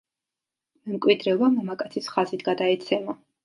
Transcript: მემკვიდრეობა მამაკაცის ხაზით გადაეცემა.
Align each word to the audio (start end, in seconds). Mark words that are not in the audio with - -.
მემკვიდრეობა 0.87 1.51
მამაკაცის 1.59 2.11
ხაზით 2.17 2.51
გადაეცემა. 2.51 3.21